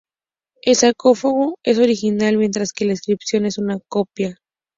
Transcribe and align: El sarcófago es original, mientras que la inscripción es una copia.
El 0.63 0.75
sarcófago 0.77 1.59
es 1.63 1.77
original, 1.77 2.35
mientras 2.37 2.71
que 2.73 2.85
la 2.85 2.93
inscripción 2.93 3.45
es 3.45 3.59
una 3.59 3.77
copia. 3.87 4.39